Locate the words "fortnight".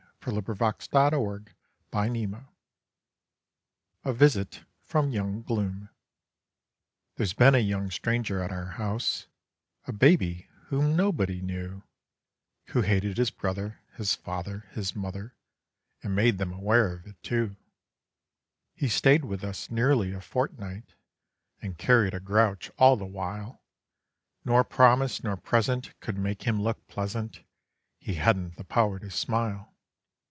20.21-20.93